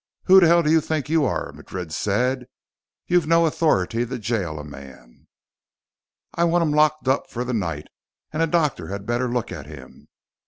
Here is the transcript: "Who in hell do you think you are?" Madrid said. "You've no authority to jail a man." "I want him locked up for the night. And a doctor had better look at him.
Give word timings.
"Who 0.23 0.39
in 0.39 0.45
hell 0.47 0.63
do 0.63 0.71
you 0.71 0.81
think 0.81 1.09
you 1.09 1.25
are?" 1.25 1.51
Madrid 1.51 1.93
said. 1.93 2.47
"You've 3.05 3.27
no 3.27 3.45
authority 3.45 4.03
to 4.03 4.17
jail 4.17 4.57
a 4.57 4.63
man." 4.63 5.27
"I 6.33 6.43
want 6.43 6.63
him 6.63 6.71
locked 6.71 7.07
up 7.07 7.29
for 7.29 7.43
the 7.43 7.53
night. 7.53 7.85
And 8.33 8.41
a 8.41 8.47
doctor 8.47 8.87
had 8.87 9.05
better 9.05 9.27
look 9.31 9.51
at 9.51 9.67
him. 9.67 10.07